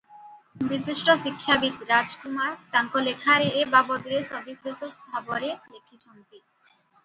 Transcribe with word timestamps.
ବିଶିଷ୍ଟ 0.69 1.13
ଶିକ୍ଷାବିତ୍ 1.23 1.83
ରାଜ 1.89 2.15
କୁମାର 2.23 2.57
ତାଙ୍କ 2.77 3.05
ଲେଖାରେ 3.09 3.53
ଏ 3.61 3.69
ବାବଦରେ 3.77 4.25
ସବିଶେଷ 4.33 4.91
ଭାବରେ 5.07 5.55
ଲେଖିଛନ୍ତି। 5.77 6.45